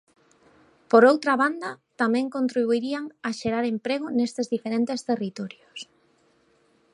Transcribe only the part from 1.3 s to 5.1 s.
banda, tamén contribuirían a xerar emprego nestes diferentes